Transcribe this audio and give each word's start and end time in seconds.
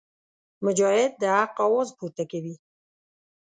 مجاهد 0.65 1.11
د 1.21 1.23
حق 1.35 1.55
اواز 1.65 1.87
پورته 1.97 2.23
کوي. 2.31 2.55